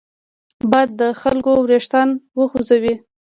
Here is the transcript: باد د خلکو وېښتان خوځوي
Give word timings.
باد 0.71 0.89
د 0.99 1.01
خلکو 1.21 1.51
وېښتان 1.69 2.09
خوځوي 2.51 2.95